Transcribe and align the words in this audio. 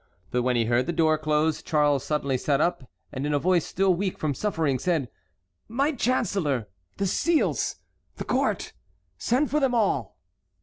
But 0.31 0.41
when 0.41 0.55
he 0.55 0.65
heard 0.65 0.87
the 0.87 0.93
door 0.93 1.19
close 1.19 1.61
Charles 1.61 2.03
suddenly 2.03 2.35
sat 2.35 2.59
up, 2.59 2.89
and 3.11 3.23
in 3.23 3.35
a 3.35 3.37
voice 3.37 3.63
still 3.67 3.93
weak 3.93 4.17
from 4.17 4.33
suffering, 4.33 4.79
said: 4.79 5.09
"My 5.67 5.91
chancellor! 5.91 6.69
The 6.97 7.05
seals! 7.05 7.75
the 8.15 8.25
court!—send 8.25 9.51
for 9.51 9.59
them 9.59 9.75
all." 9.75 10.17